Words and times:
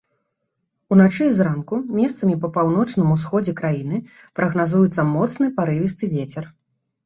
Уначы 0.95 1.23
і 1.31 1.35
зранку 1.39 1.73
месцамі 1.99 2.39
па 2.47 2.51
паўночным 2.57 3.13
усходзе 3.17 3.57
краіны 3.61 4.03
прагназуецца 4.43 5.09
моцны 5.15 5.55
парывісты 5.63 6.05
вецер. 6.19 6.53